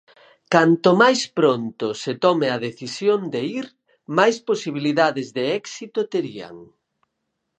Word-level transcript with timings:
Canto 0.53 0.89
máis 1.03 1.21
pronto 1.37 1.85
se 2.01 2.11
tome 2.23 2.47
a 2.55 2.61
decisión 2.67 3.19
de 3.33 3.41
ir 3.59 3.65
máis 4.17 4.37
posibilidades 4.49 5.27
de 5.37 5.43
éxito 5.61 5.99
terían. 6.13 6.55